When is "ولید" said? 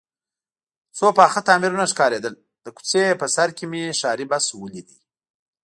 4.61-4.89